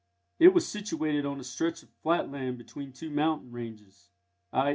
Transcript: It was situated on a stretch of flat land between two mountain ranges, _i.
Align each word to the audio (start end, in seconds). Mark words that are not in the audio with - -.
It 0.39 0.47
was 0.55 0.67
situated 0.67 1.27
on 1.27 1.39
a 1.39 1.43
stretch 1.43 1.83
of 1.83 1.89
flat 2.01 2.31
land 2.31 2.57
between 2.57 2.91
two 2.91 3.11
mountain 3.11 3.51
ranges, 3.51 4.09
_i. 4.51 4.69